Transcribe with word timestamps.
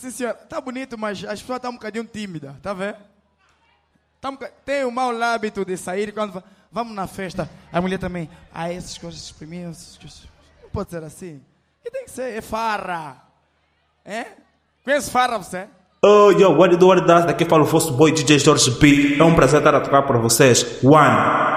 Sim, 0.00 0.10
senhora. 0.10 0.34
Tá 0.34 0.58
bonito, 0.62 0.96
mas 0.96 1.22
as 1.26 1.42
pessoas 1.42 1.56
estão 1.56 1.72
um 1.72 1.74
bocadinho 1.74 2.04
tímidas, 2.04 2.54
tá 2.62 2.72
vendo? 2.72 2.96
Tá 4.18 4.30
um. 4.30 4.38
Tem 4.64 4.82
o 4.82 4.90
mau 4.90 5.10
hábito 5.22 5.62
de 5.62 5.76
sair 5.76 6.10
quando 6.10 6.42
vamos 6.72 6.94
na 6.94 7.06
festa. 7.06 7.50
A 7.70 7.82
mulher 7.82 7.98
também. 7.98 8.30
Ah, 8.50 8.72
essas 8.72 8.96
coisas 8.96 9.30
para 9.30 9.46
mim. 9.46 9.64
Coisas... 9.64 10.26
Não 10.62 10.70
pode 10.70 10.88
ser 10.88 11.04
assim. 11.04 11.42
E 11.84 11.90
tem 11.90 12.04
que 12.04 12.10
ser. 12.10 12.34
É 12.34 12.40
farra. 12.40 13.22
É? 14.02 14.24
Conhece 14.82 15.10
farra 15.10 15.36
você? 15.36 15.58
É? 15.58 15.68
Oh, 16.02 16.30
yo, 16.30 16.48
what 16.52 16.68
do 16.68 16.76
you 16.76 16.78
do? 16.78 16.86
What 16.86 17.06
does? 17.06 17.26
Daqui 17.26 17.44
fala 17.44 17.62
o 17.62 17.66
vosso 17.66 17.92
boy 17.92 18.10
DJ 18.10 18.38
George 18.38 18.70
B. 18.70 19.18
É 19.18 19.22
um 19.22 19.34
prazer 19.34 19.58
estar 19.60 19.74
a 19.74 19.80
tocar 19.82 20.00
para 20.04 20.18
vocês. 20.18 20.82
One. 20.82 21.49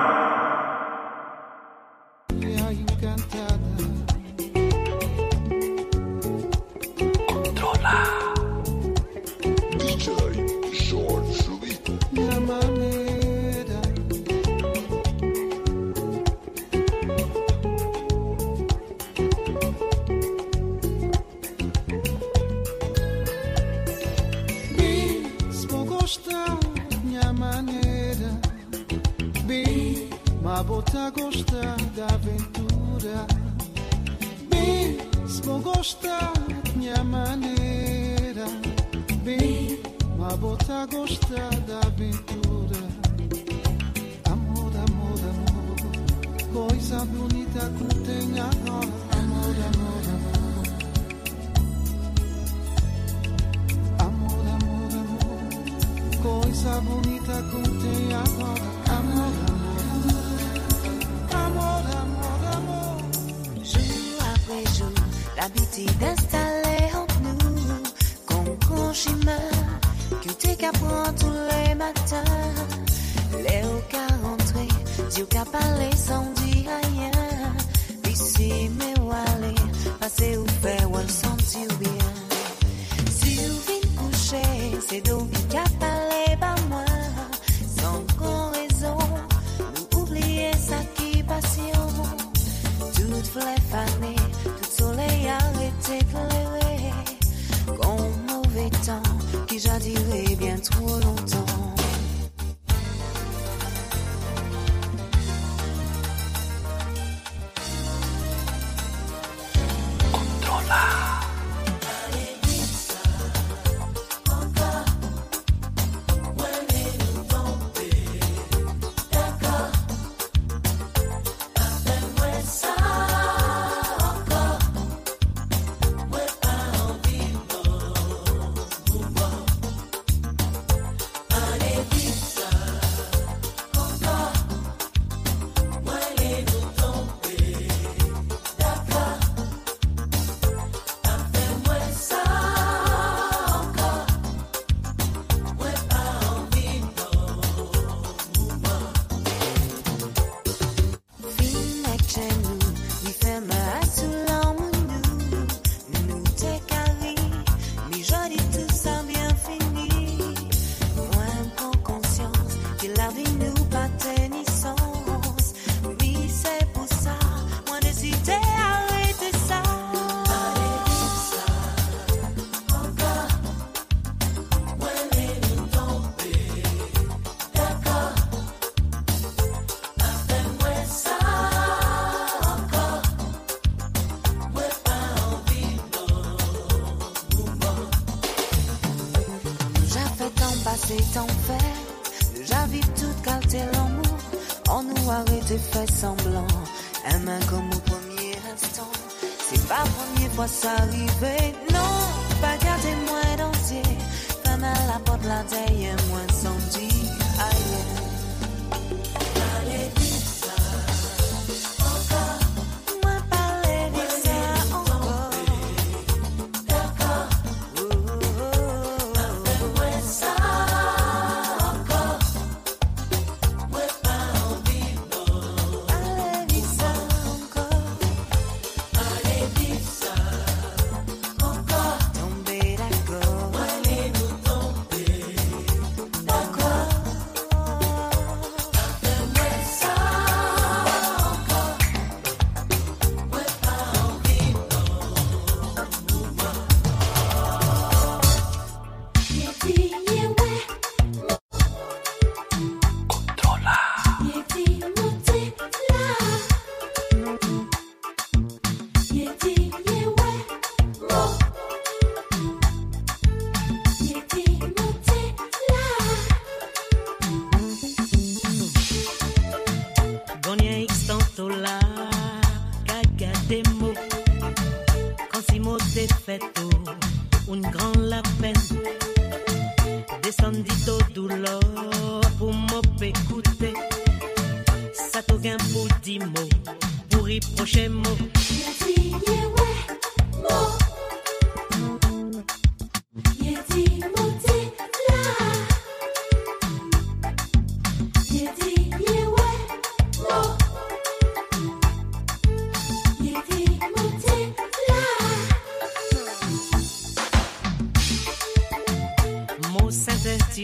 arriver. 200.83 201.32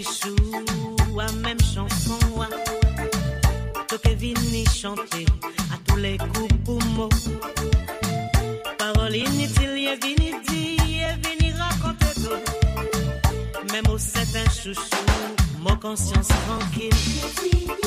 tisou, 0.03 0.35
a 1.19 1.31
même 1.33 1.59
chanson, 1.59 2.19
toque 3.87 4.15
vini 4.17 4.65
chanter 4.65 5.25
à 5.73 5.77
tous 5.85 5.97
les 5.97 6.17
coups 6.17 6.55
pour 6.63 6.81
mots. 6.95 7.09
Parole 8.77 9.15
inutile, 9.15 9.77
y'a 9.77 9.95
vini 9.95 10.31
dire, 10.47 11.17
vini 11.23 11.51
raconter 11.51 12.13
tout. 12.15 13.73
Même 13.73 13.87
au 13.93 13.97
c'est 13.97 14.37
un 14.37 14.49
chouchou, 14.49 15.05
mon 15.59 15.75
conscience 15.75 16.27
tranquille. 16.27 17.78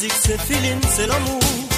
müzik 0.00 0.12
sefilim 0.12 0.82
selamım 0.82 1.69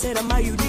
não 0.00 0.08
aceita 0.08 0.08
ser 0.08 0.18
a 0.18 0.59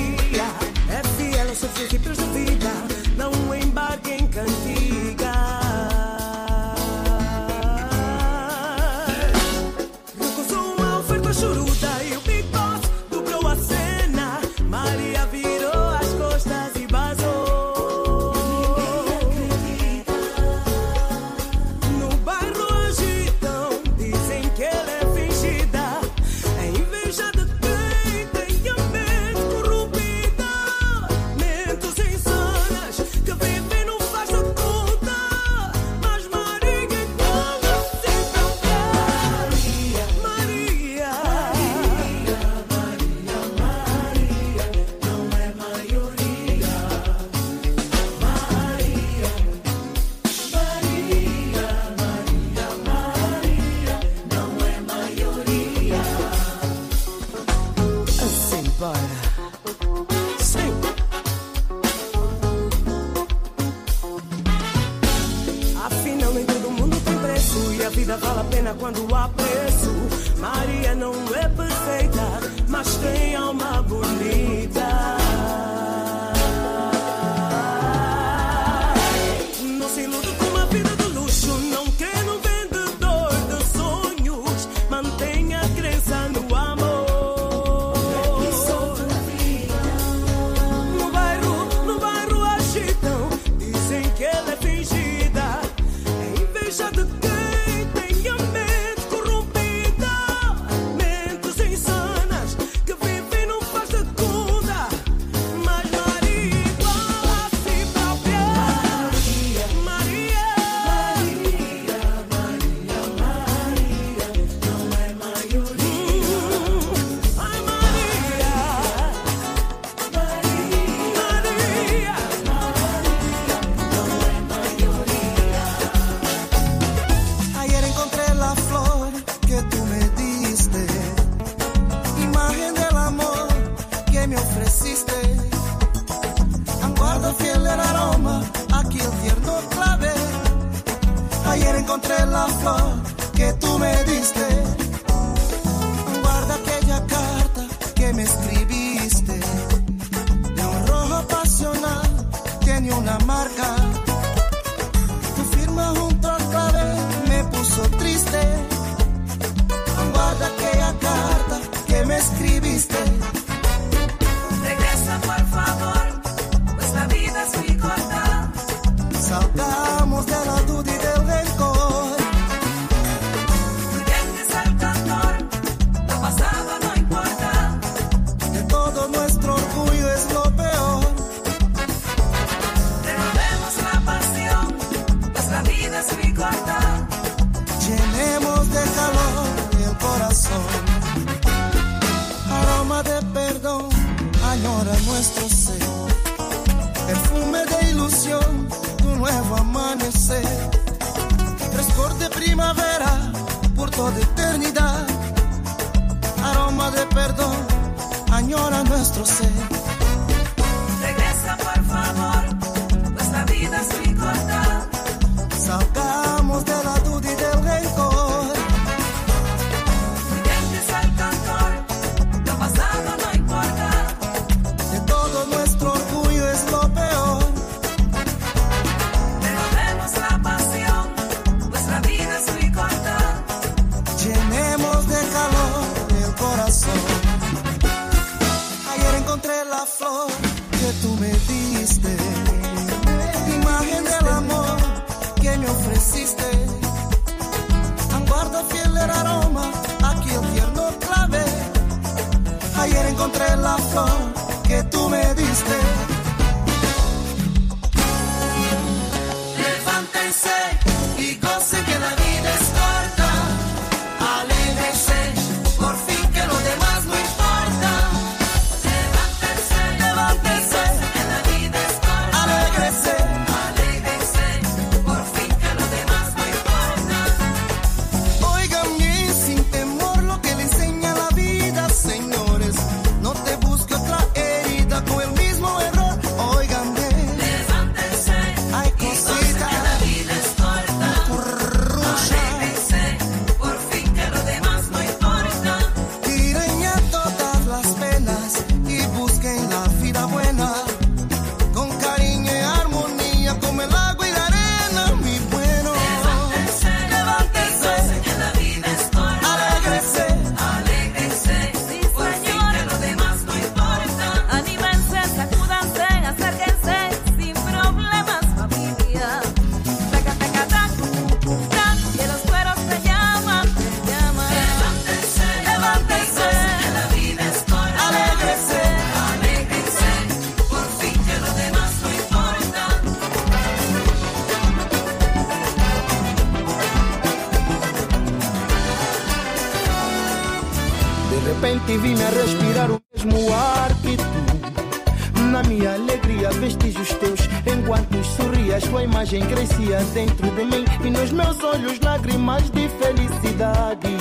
respirar 342.34 342.92
o 342.92 343.02
mesmo 343.14 343.54
ar 343.54 343.90
que 344.02 344.18
tu. 344.18 345.42
Na 345.52 345.62
minha 345.64 345.94
alegria, 345.94 346.50
vestígios 346.52 347.10
teus, 347.16 347.42
enquanto 347.68 348.24
sorrias, 348.24 348.84
tua 348.84 349.04
imagem 349.04 349.46
crescia 349.46 350.00
dentro 350.14 350.50
de 350.52 350.64
mim. 350.64 350.86
E 351.04 351.10
nos 351.10 351.32
meus 351.32 351.62
olhos, 351.62 352.00
lágrimas 352.00 352.70
de 352.70 352.88
felicidade. 352.88 354.16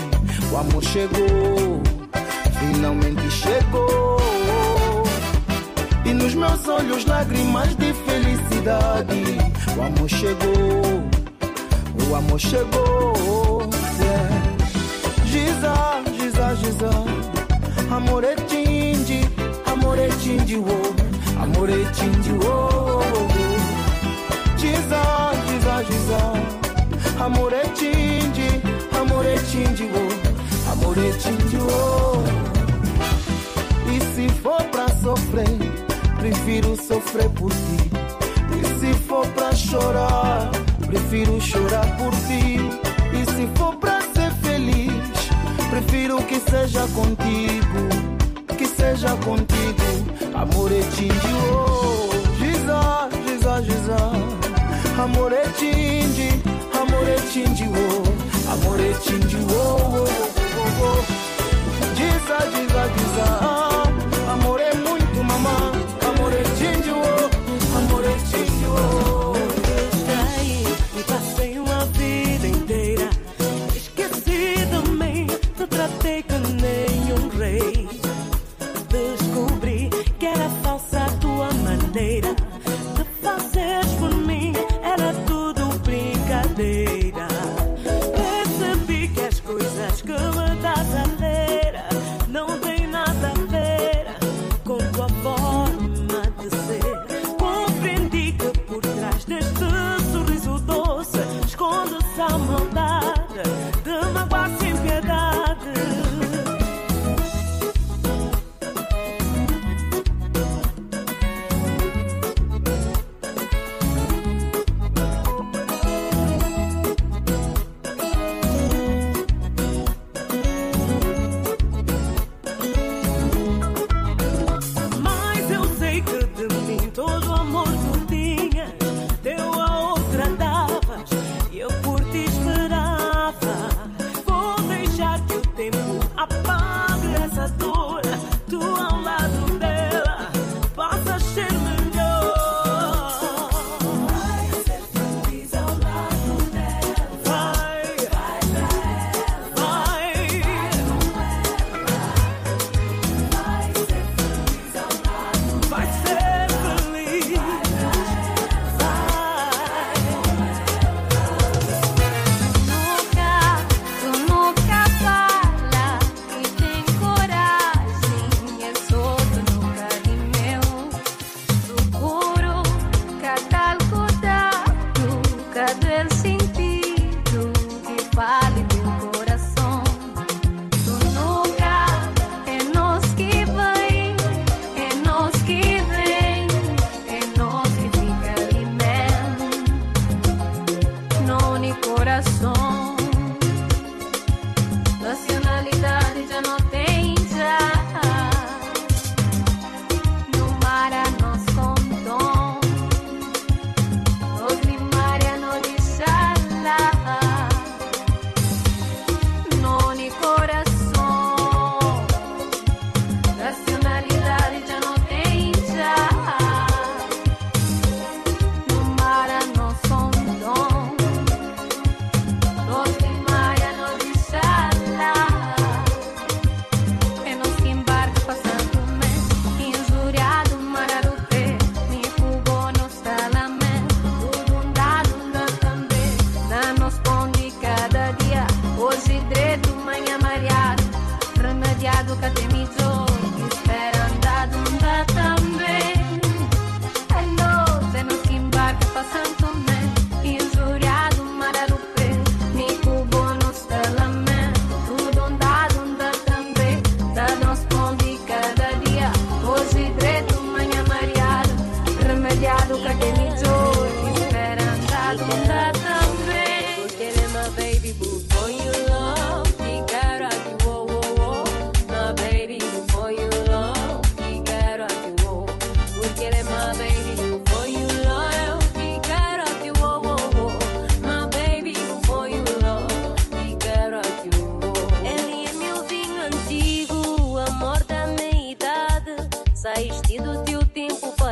O 0.51 0.57
amor 0.57 0.83
chegou, 0.83 1.81
finalmente 2.59 3.31
chegou. 3.31 4.19
E 6.05 6.13
nos 6.13 6.35
meus 6.35 6.67
olhos, 6.67 7.05
lágrimas 7.05 7.77
de 7.77 7.93
felicidade. 7.95 9.23
O 9.77 9.83
amor 9.83 10.09
chegou, 10.09 11.05
o 12.11 12.15
amor 12.17 12.41
chegou. 12.41 13.71
Yeah. 14.01 14.51
Giza, 15.27 16.03
Giza, 16.19 16.57
Giza. 16.57 17.40
Amore 17.91 18.27
é 18.27 18.35
tingi, 18.37 19.21
amore 19.67 20.03
é 20.03 20.09
tingi 20.21 20.57
wo, 20.57 20.95
amore 21.43 21.73
é 21.83 21.91
tingi 21.91 22.33
wo. 22.33 22.71
Giza, 24.57 25.33
giza, 25.47 25.85
giza. 25.85 26.21
Amore 27.25 27.63
tingi, 27.75 28.63
amore 28.99 29.35
tingi 29.51 29.85
wo, 29.85 30.09
amore 30.73 31.13
tingi. 31.19 31.59
E 33.93 34.01
se 34.15 34.29
for 34.41 34.63
pra 34.71 34.89
sofrer, 35.03 35.59
prefiro 36.19 36.77
sofrer 36.77 37.29
por 37.31 37.51
ti. 37.51 37.91
E 38.57 38.65
se 38.79 38.95
for 39.07 39.27
pra 39.29 39.53
chorar, 39.53 40.51
prefiro 40.87 41.41
chorar 41.41 41.87
por 41.97 42.13
ti. 42.27 42.61
E 43.13 43.25
se 43.33 43.49
for 43.57 43.75
pra 43.77 44.00
Prefiro 45.71 46.19
que 46.25 46.41
seja 46.41 46.87
contigo, 46.89 47.89
que 48.59 48.67
seja 48.67 49.11
contigo. 49.25 49.81
Amor 50.35 50.73
é 50.73 50.81
ti, 50.95 51.09
oh, 51.53 52.11
Jesus, 52.39 53.25
Jesus, 53.67 54.51
Amoretinho 54.99 55.01
Amor 55.01 55.33
é 55.33 55.43
de 55.47 56.29
amor 56.79 57.09
é 57.09 57.17
de 57.17 57.65
oh, 57.65 58.53
amor 58.53 58.81
é 58.81 58.93
oh, 59.49 59.79
oh, 59.95 60.09
oh, 60.59 60.83
oh. 60.83 61.21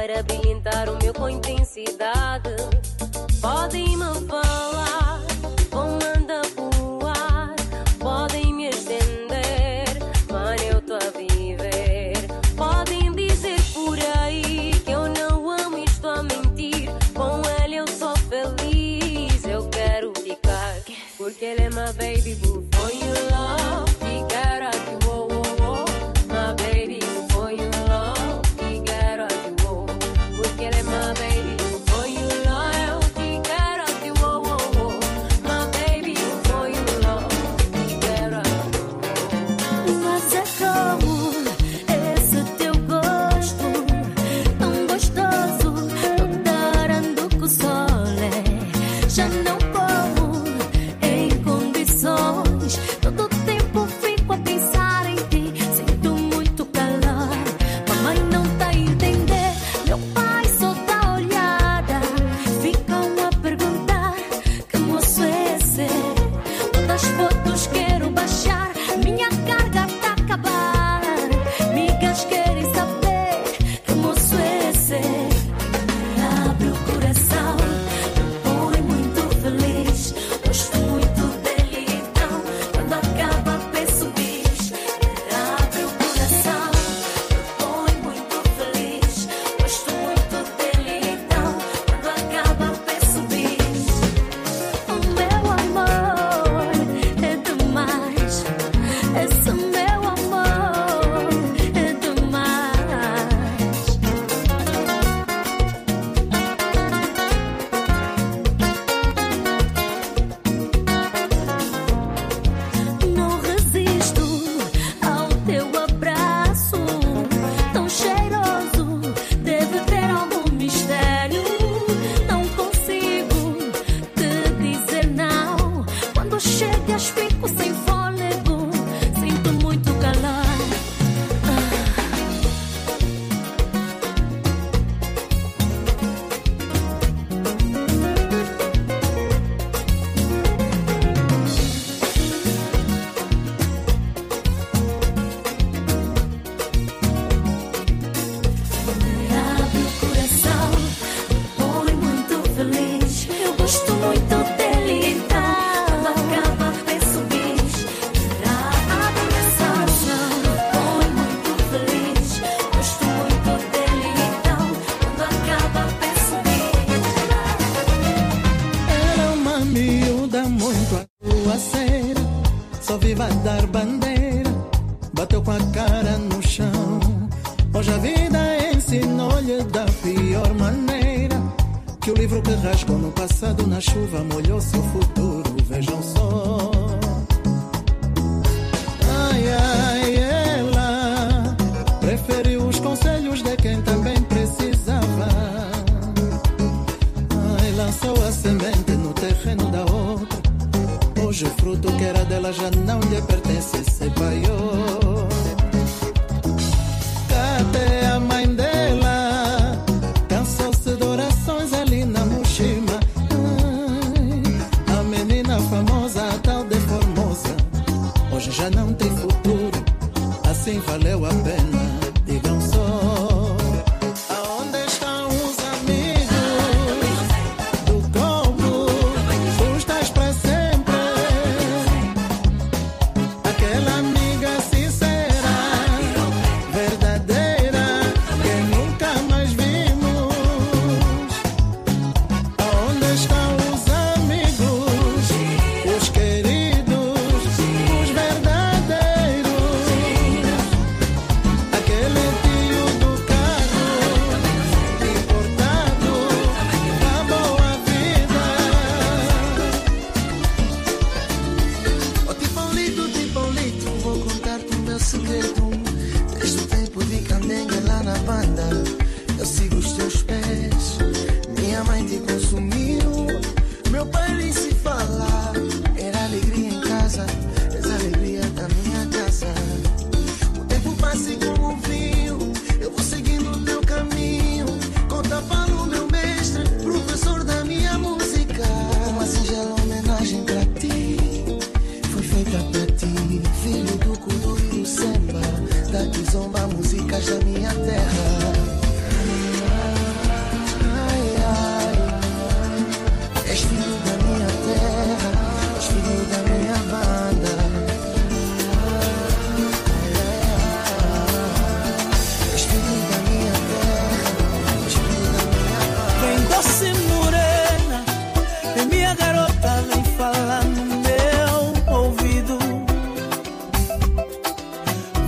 Para 0.09 0.23
brilhantar 0.23 0.89
o 0.89 0.97
meu 1.03 1.13
com 1.13 1.29
intensidade. 1.29 2.57
Podem 3.43 3.95
me 3.95 4.27
falar, 4.27 5.08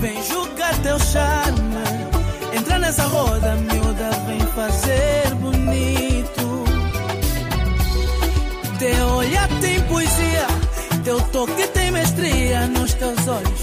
Vem 0.01 0.23
julgar 0.23 0.75
teu 0.83 0.99
charme. 0.99 1.61
Entra 2.57 2.79
nessa 2.79 3.05
roda, 3.05 3.55
miúda, 3.57 4.11
vem 4.27 4.41
fazer 4.41 5.35
bonito. 5.35 6.65
Teu 8.79 9.07
olhar 9.17 9.49
tem 9.61 9.81
poesia, 9.83 10.47
teu 11.05 11.21
toque 11.29 11.67
tem 11.69 11.91
mestria 11.91 12.67
nos 12.67 12.95
teus 12.95 13.29
olhos 13.29 13.60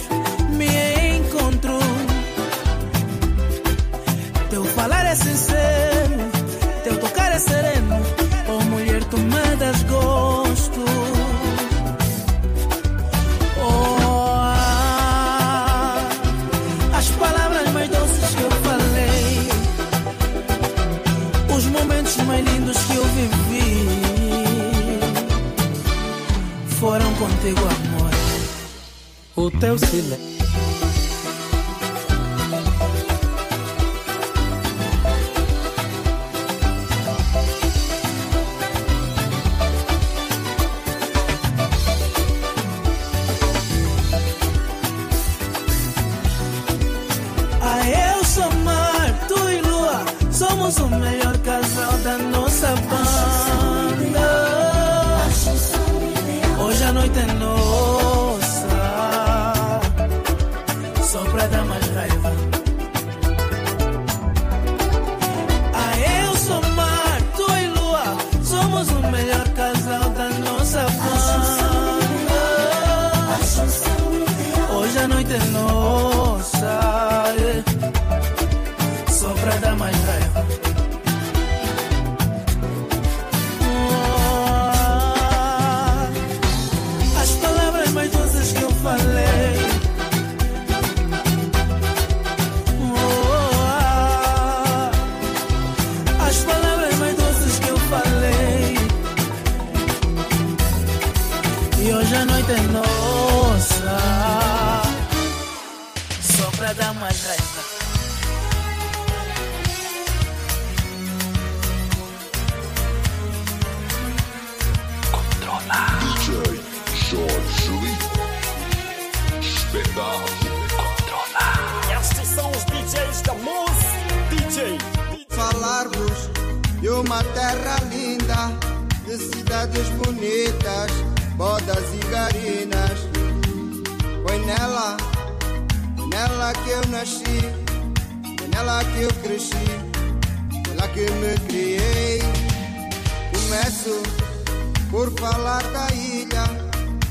o 29.48 29.52
teu 29.52 29.78
silêncio. 29.78 30.27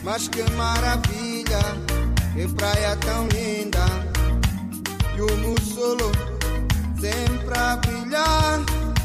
Mas 0.07 0.29
que 0.29 0.41
maravilha, 0.53 1.59
que 2.33 2.47
praia 2.55 2.95
tão 2.95 3.27
linda. 3.27 3.85
E 5.17 5.21
o 5.21 5.37
mussolo 5.39 6.13
sempre 7.01 7.59
a 7.59 7.77
brilhar, 7.77 8.61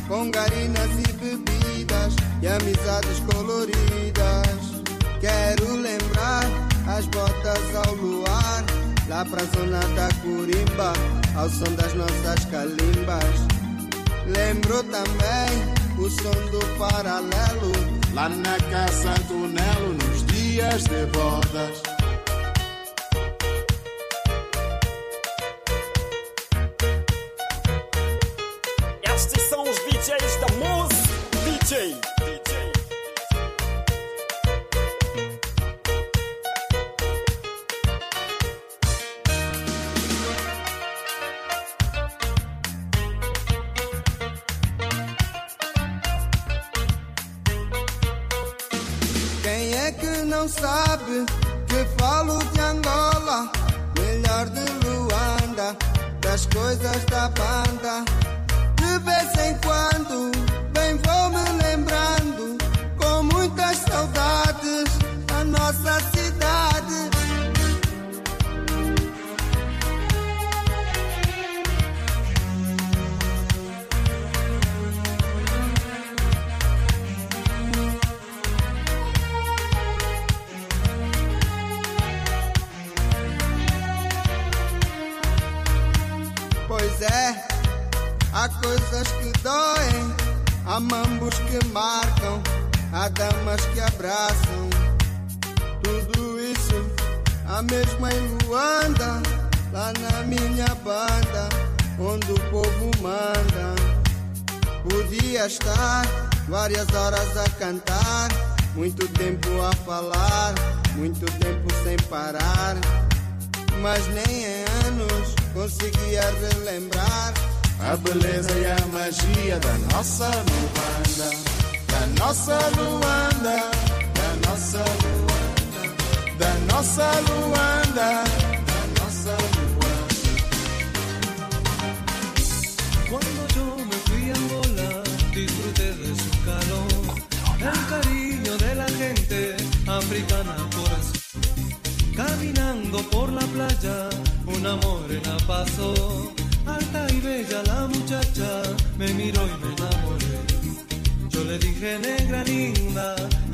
com 0.07 0.29
garinas 0.29 0.91
e 0.99 1.11
bebidas 1.13 2.15
e 2.43 2.47
amizades 2.47 3.19
coloridas. 3.33 4.83
Quero 5.19 5.73
lembrar 5.73 6.43
as 6.95 7.07
botas 7.07 7.75
ao 7.87 7.95
luar, 7.95 8.63
lá 9.09 9.25
pra 9.25 9.43
zona 9.55 9.79
da 9.95 10.07
Curimba, 10.21 10.93
ao 11.35 11.49
som 11.49 11.73
das 11.77 11.95
nossas 11.95 12.45
calimbas. 12.51 13.37
Lembro 14.27 14.83
também 14.83 15.81
o 15.97 16.07
som 16.11 16.51
do 16.51 16.63
paralelo, 16.77 17.71
lá 18.13 18.29
na 18.29 18.57
casa 18.69 19.15
do 19.27 19.47
Nelo, 19.47 19.93
nos 19.95 20.30
dias 20.51 20.83
de 20.89 21.05
bodas 21.05 21.90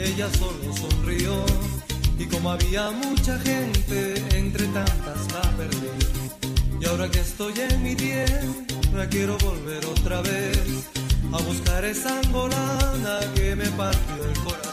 ella 0.08 0.30
solo 0.40 0.74
sonrió 0.76 1.46
y 2.18 2.26
como 2.26 2.52
había 2.52 2.90
mucha 2.92 3.38
gente, 3.40 4.16
entre 4.38 4.66
tantas 4.68 5.32
la 5.34 5.42
perdí. 5.58 5.88
Y 6.82 6.86
ahora 6.86 7.10
que 7.10 7.20
estoy 7.20 7.54
en 7.70 7.84
mi 7.84 7.96
tierra, 7.96 9.08
quiero 9.10 9.38
volver 9.40 9.86
otra 9.86 10.22
vez 10.22 10.60
a 11.34 11.38
buscar 11.44 11.84
esa 11.86 12.20
angolana 12.20 13.20
que 13.36 13.56
me 13.56 13.66
partió 13.72 14.24
el 14.24 14.40
corazón. 14.40 14.67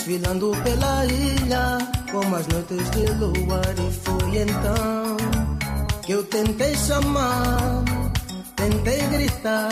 desfilando 0.00 0.52
pela 0.64 1.04
ilha, 1.04 1.78
como 2.10 2.34
as 2.34 2.46
noites 2.48 2.90
de 2.90 3.06
luar. 3.14 3.74
E 3.78 3.92
foi 3.92 4.38
então 4.38 5.16
que 6.02 6.12
eu 6.12 6.24
tentei 6.24 6.74
chamar, 6.74 7.84
tentei 8.56 8.98
gritar, 9.08 9.68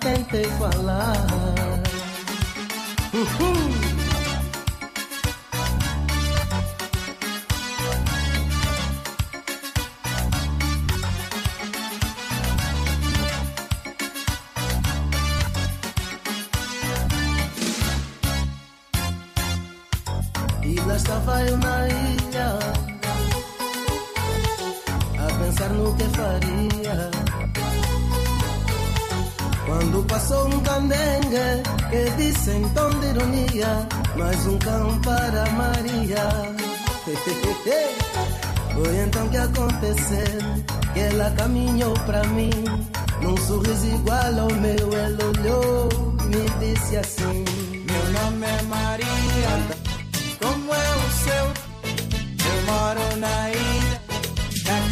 tentei 0.00 0.44
falar. 0.44 1.26
Uhum. 3.12 3.67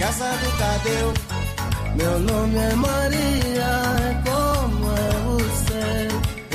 casa 0.07 0.31
do 0.37 0.51
Tadeu. 0.59 1.09
Meu 1.97 2.19
nome 2.21 2.57
é 2.57 2.75
Maria, 2.77 3.73
é 4.09 4.23
como 4.25 4.87
é 4.93 5.11
o. 5.27 5.37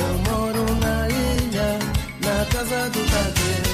Eu 0.03 0.13
moro 0.27 0.63
na 0.79 1.09
ilha, 1.09 1.69
na 2.25 2.45
casa 2.45 2.89
do 2.91 3.01
Tadeu. 3.11 3.71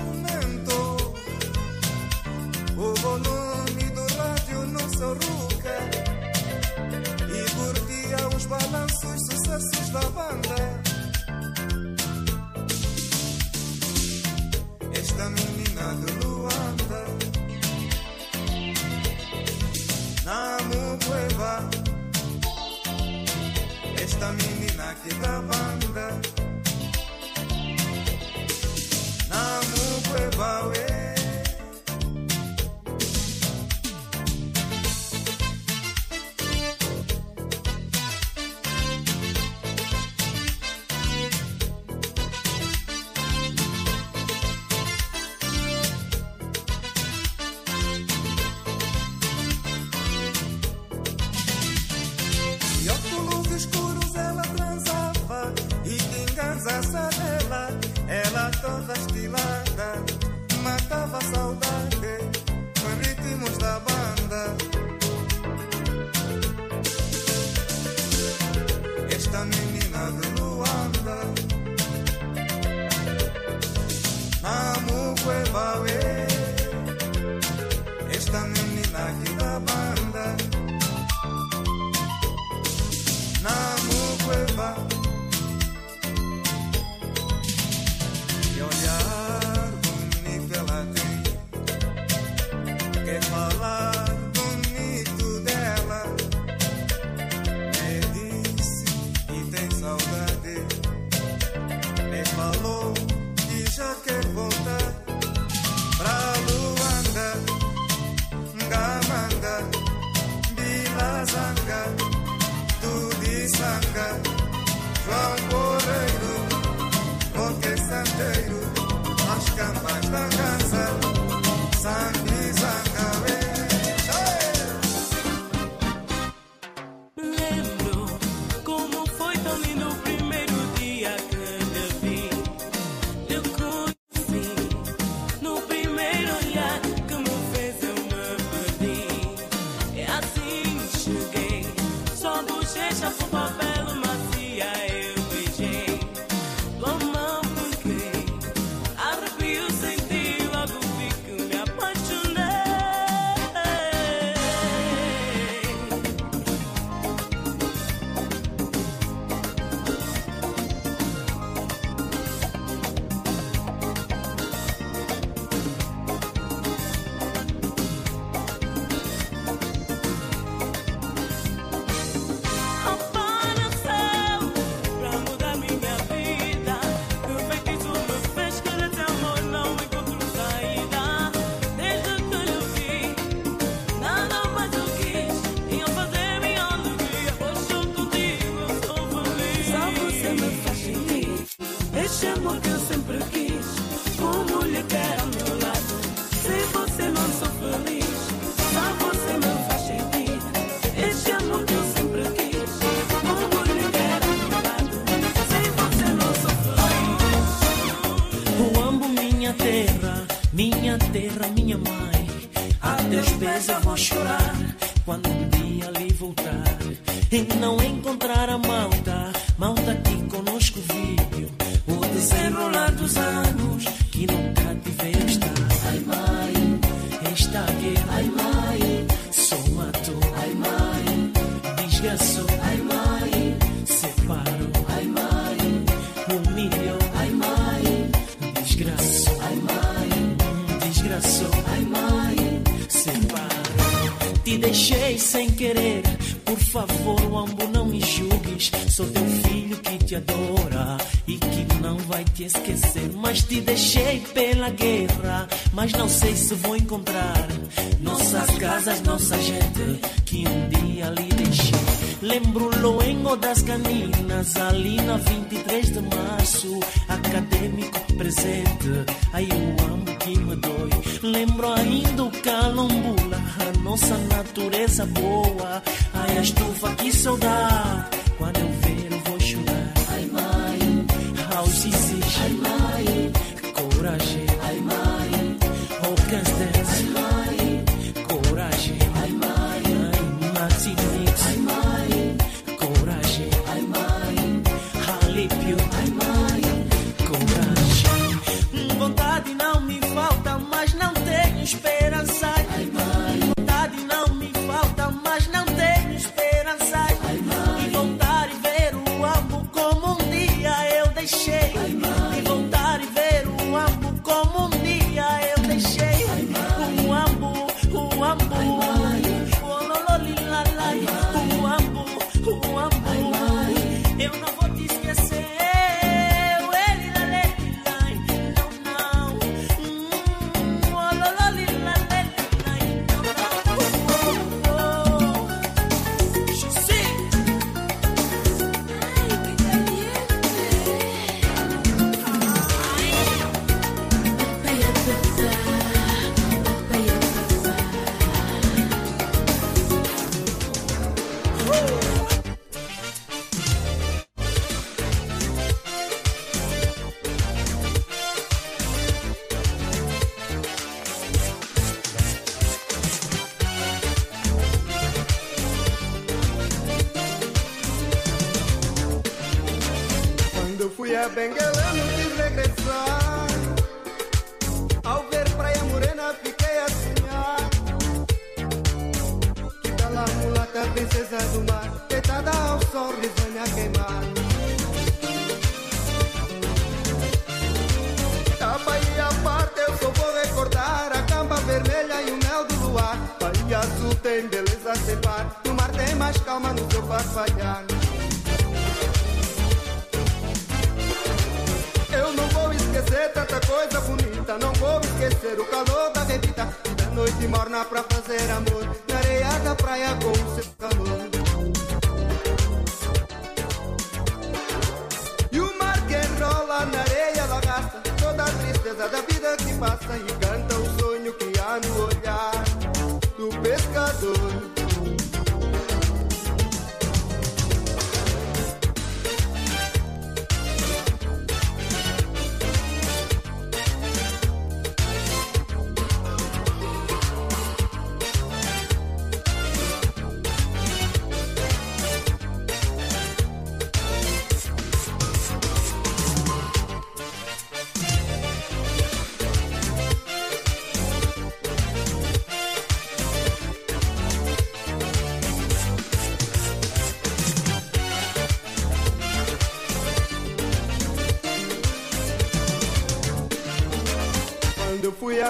Aumentou 0.00 1.14
o 2.78 2.94
volume 3.04 3.84
do 3.96 4.04
rádio 4.18 4.60
no 4.74 4.84
seu 4.96 5.12
ruque 5.14 5.76
e 7.30 7.40
curtia 7.58 8.20
os 8.36 8.44
balanços 8.46 9.18
sucessos 9.30 9.88
da 9.90 10.04
banda. 10.10 10.58
Esta 14.98 15.24
menina 15.30 16.23
nueva. 21.08 21.68
Esta 23.98 24.32
menina 24.32 24.94
que 25.02 25.14
da 25.14 25.40
banda. 25.40 26.20
Namu 29.28 30.02
cueva, 30.08 30.72
eh. 30.76 30.93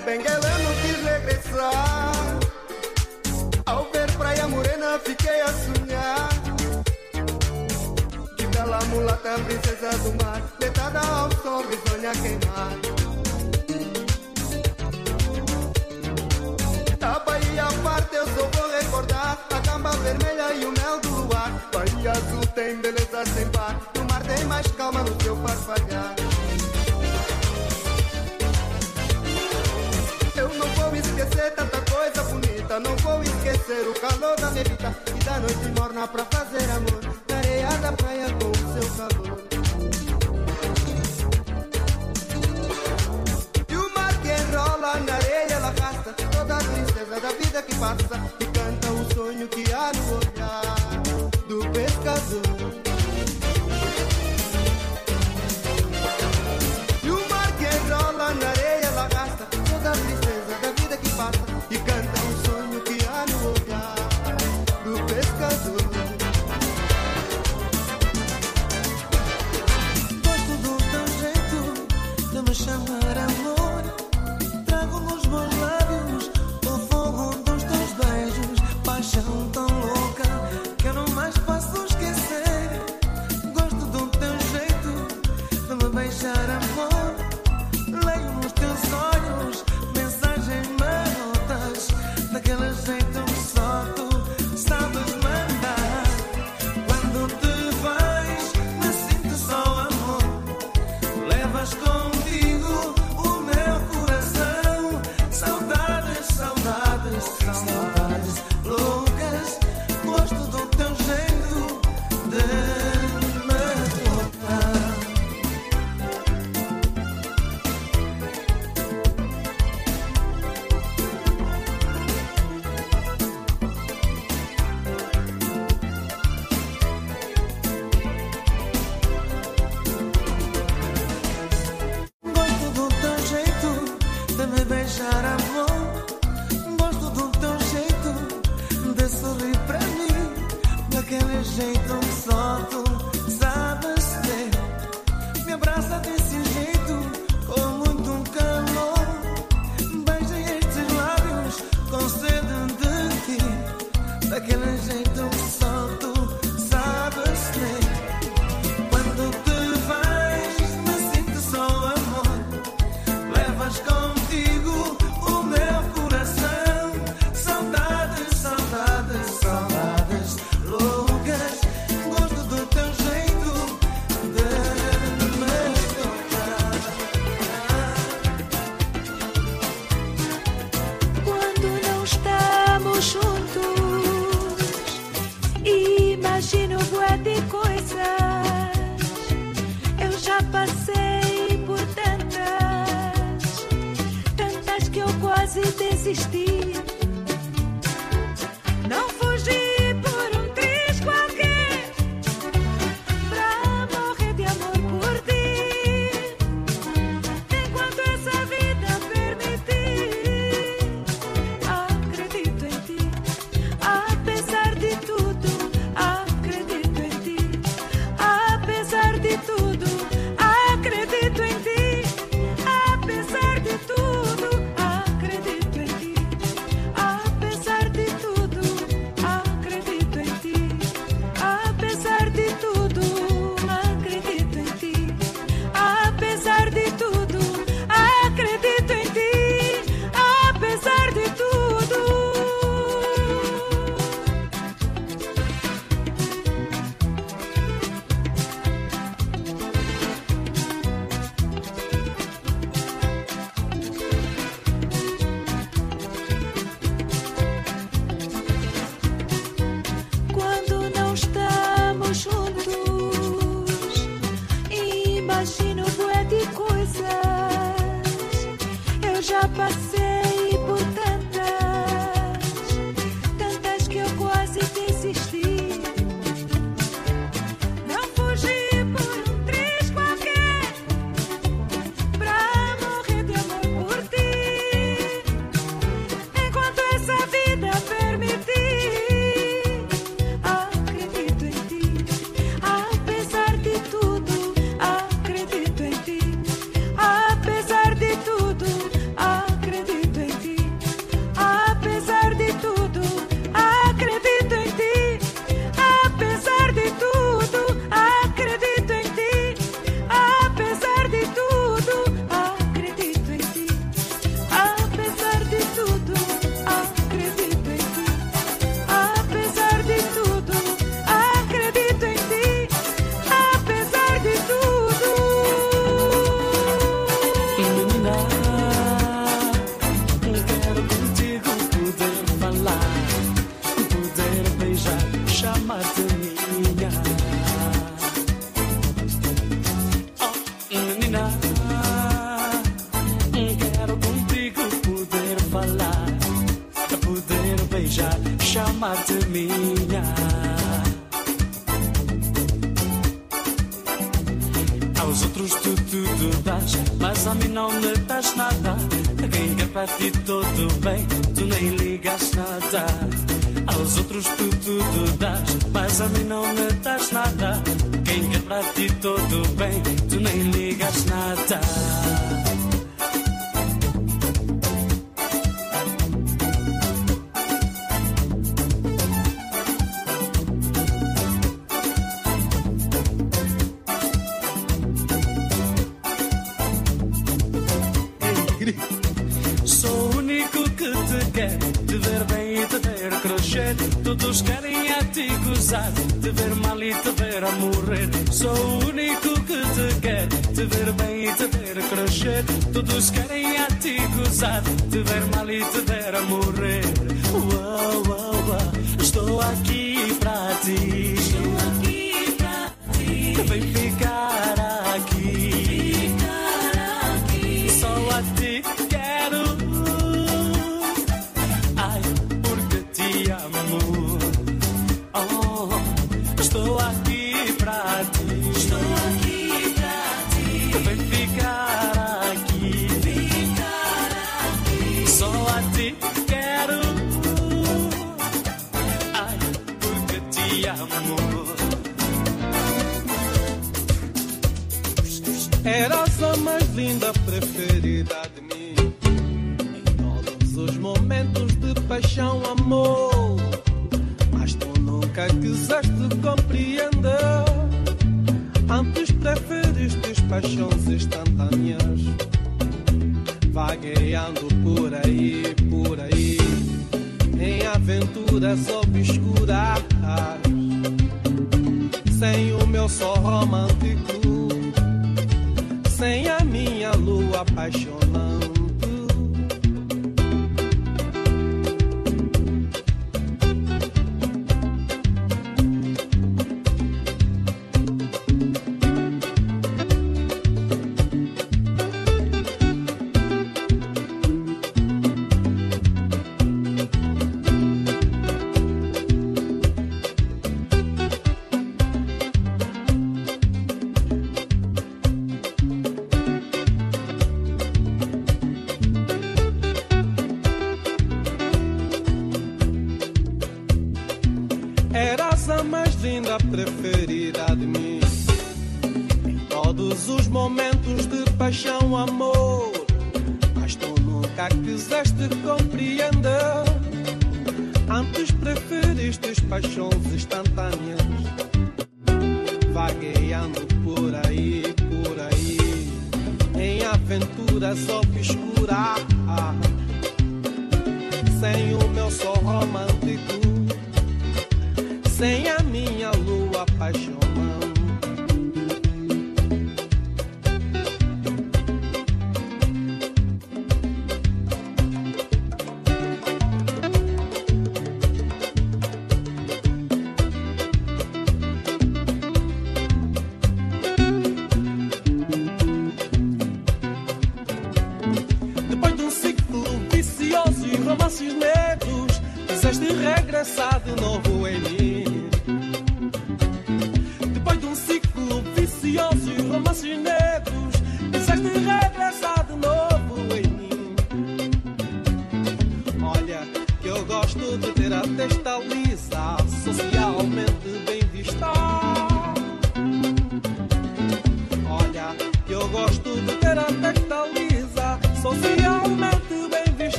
benguela 0.00 0.58
não 0.58 0.74
quis 0.82 1.04
regressar. 1.04 2.12
Ao 3.66 3.84
ver 3.92 4.10
praia 4.12 4.46
morena, 4.48 4.98
fiquei 5.04 5.40
a 5.40 5.52
sonhar. 5.52 6.28
Que 8.36 8.46
bela 8.46 8.78
mulata, 8.86 9.34
princesa 9.46 9.90
do 9.98 10.24
mar, 10.24 10.42
deitada 10.58 11.00
ao 11.00 11.30
sol, 11.42 11.64
risonha 11.68 12.12
queimar. 12.12 12.76
Da 16.98 17.18
Bahia 17.20 17.64
parte, 17.82 18.16
eu 18.16 18.26
só 18.26 18.48
vou 18.54 18.70
recordar 18.70 19.38
a 19.50 19.58
gamba 19.60 19.90
vermelha 19.90 20.54
e 20.54 20.64
o 20.64 20.72
mel 20.72 21.00
do 21.00 21.08
luar. 21.08 21.50
Bahia 21.72 22.12
azul 22.12 22.46
tem 22.54 22.76
beleza 22.80 23.24
sem 23.34 23.48
par, 23.48 23.76
no 23.94 24.04
mar 24.04 24.22
tem 24.22 24.44
mais 24.46 24.66
calma 24.68 25.02
no 25.02 25.22
seu 25.22 25.36
farfalhar. 25.36 26.14
esquecer 31.20 31.50
tanta 31.54 31.80
coisa 31.82 32.22
bonita. 32.24 32.80
Não 32.80 32.96
vou 32.96 33.22
esquecer 33.22 33.86
o 33.88 33.94
calor 34.00 34.36
da 34.40 34.50
bebida 34.50 34.96
e 35.14 35.24
da 35.24 35.38
noite 35.38 35.68
morna 35.78 36.08
pra 36.08 36.24
fazer 36.24 36.64
amor. 36.70 37.00
Na 37.28 37.36
areia 37.36 37.68
da 37.78 37.92
praia 37.92 38.26
com 38.40 38.50
o 38.50 38.72
seu 38.72 38.90
calor. 38.96 39.38
E 43.68 43.76
o 43.76 43.94
mar 43.94 44.14
que 44.22 44.28
enrola 44.28 45.00
na 45.00 45.14
areia, 45.14 45.52
ela 45.52 45.68
arrasta 45.68 46.12
toda 46.12 46.56
a 46.56 46.58
tristeza 46.58 47.20
da 47.20 47.32
vida 47.32 47.62
que 47.62 47.74
passa. 47.76 48.20
E 48.40 48.44
canta 48.46 48.90
o 48.90 49.14
sonho 49.14 49.48
que 49.48 49.72
há 49.72 49.92
no 49.92 50.16
olhar 50.16 51.02
do 51.48 51.70
pescador. 51.70 52.89
You 61.70 61.78
canta. 61.78 62.19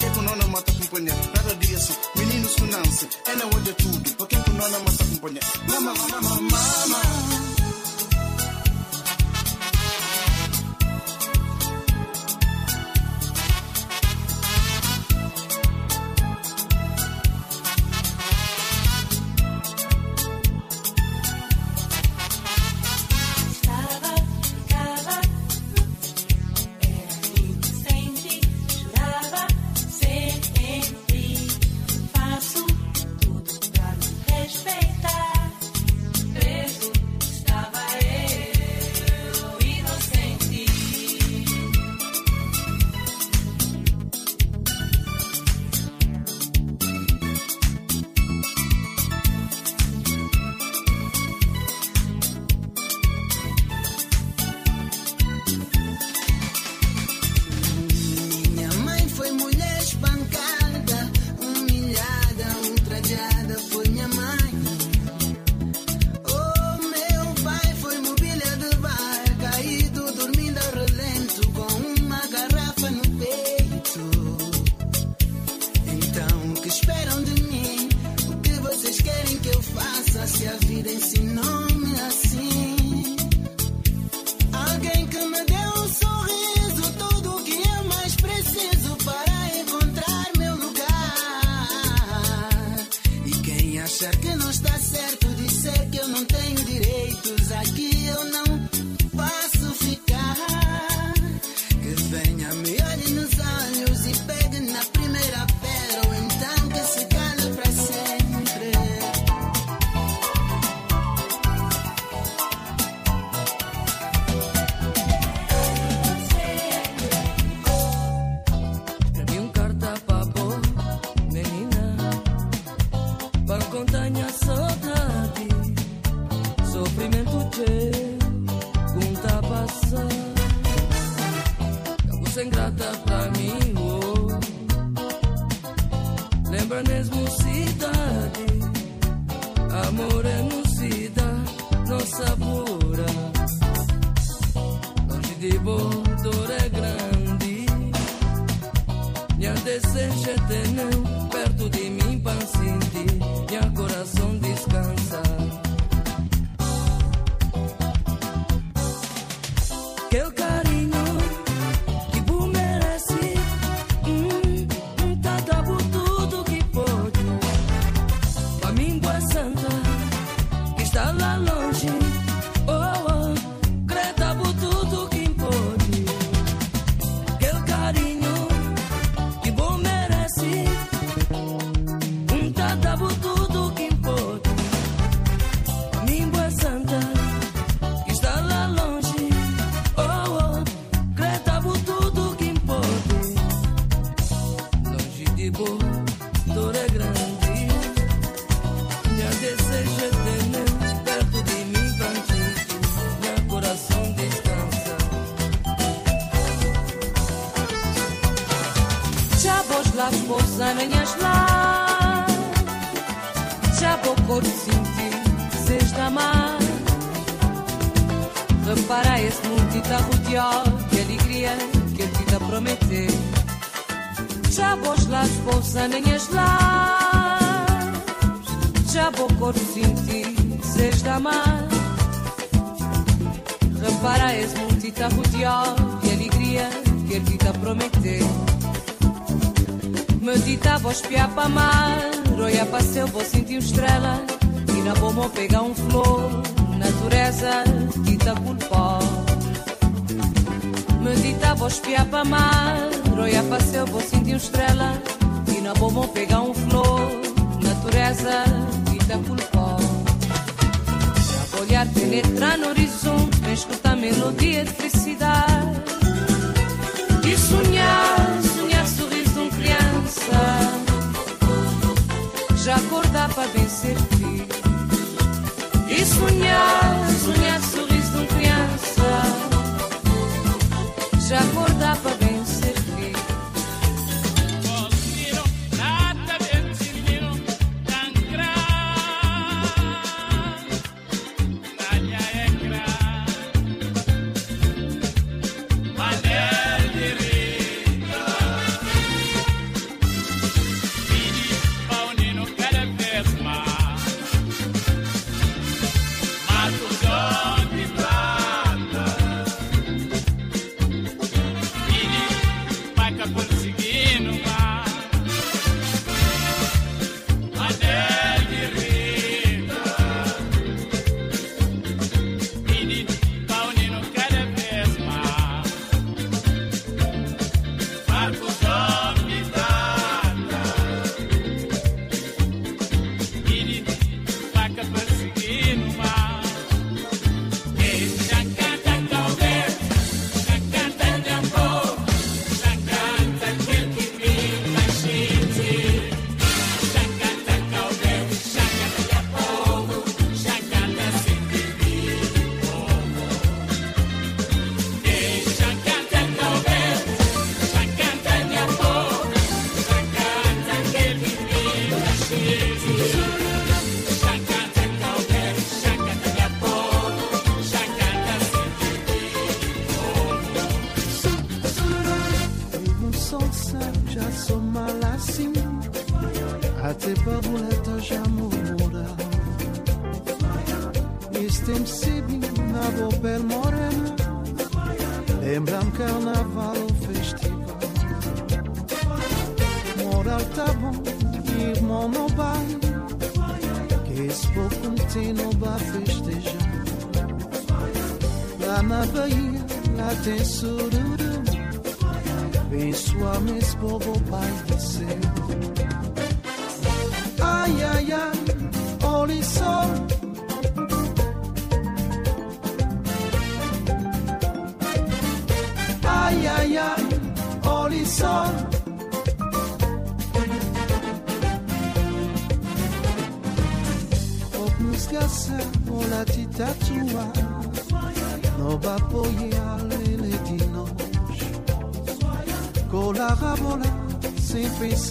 porque 0.00 0.14
com 0.14 0.22
não 0.22 0.48
mata 0.48 0.72
companhia. 0.72 1.14
Nada 1.36 1.54
disso, 1.56 1.96
meninos, 2.16 2.56
não 2.56 2.84
se. 2.86 3.08
É 3.26 3.36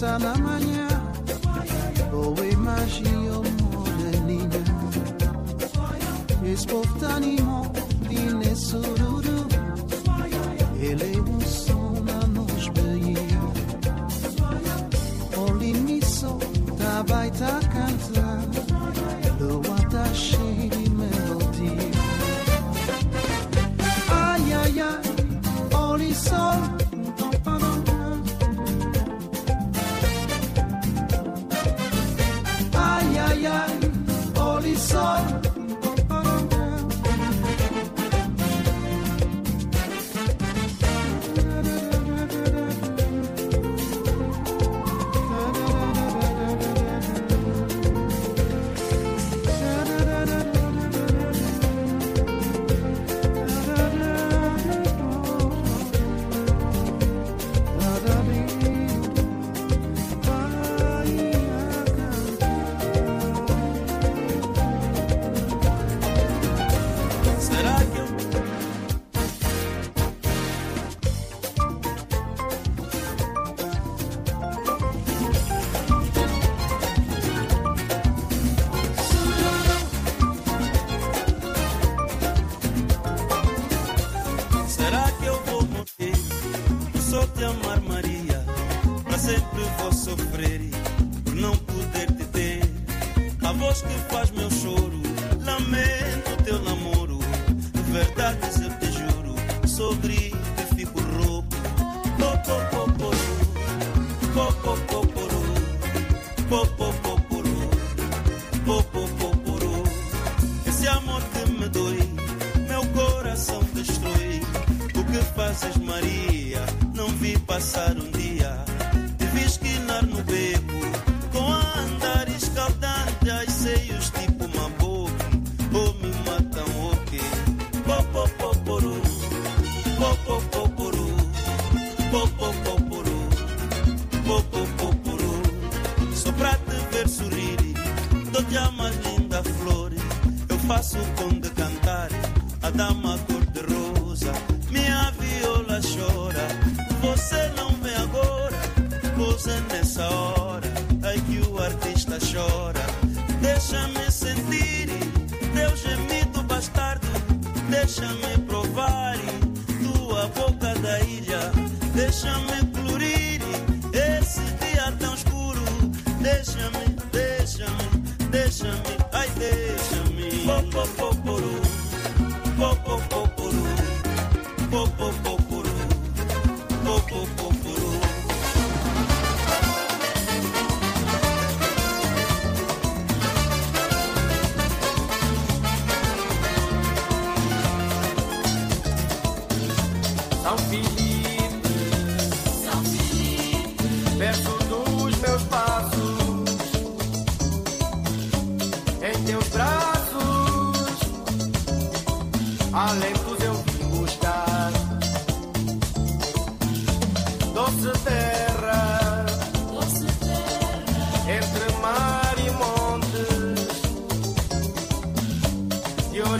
sem 0.00 0.18
pensar 0.18 0.69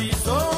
e 0.01 0.50